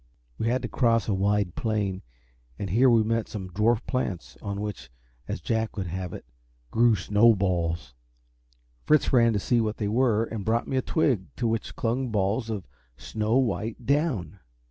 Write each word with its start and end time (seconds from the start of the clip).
We 0.39 0.47
had 0.47 0.63
to 0.63 0.67
cross 0.67 1.07
a 1.07 1.13
wide 1.13 1.53
plain, 1.53 2.01
and 2.57 2.71
here 2.71 2.89
we 2.89 3.03
met 3.03 3.25
with 3.25 3.29
some 3.29 3.49
dwarf 3.51 3.85
plants 3.85 4.35
on 4.41 4.59
which, 4.59 4.89
as 5.27 5.41
Jack 5.41 5.77
would 5.77 5.85
have 5.85 6.11
it, 6.11 6.25
grew 6.71 6.95
snow 6.95 7.35
balls. 7.35 7.93
Fritz 8.87 9.13
ran 9.13 9.31
to 9.33 9.39
see 9.39 9.61
what 9.61 9.77
they 9.77 9.87
were, 9.87 10.23
and 10.23 10.43
brought 10.43 10.67
me 10.67 10.77
a 10.77 10.81
twig 10.81 11.25
to 11.35 11.47
which 11.47 11.75
clung 11.75 12.09
balls 12.09 12.49
of 12.49 12.67
snow 12.97 13.37
white 13.37 13.85
down. 13.85 14.39